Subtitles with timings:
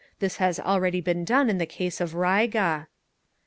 [0.17, 2.87] This has already been done in the case of Riga….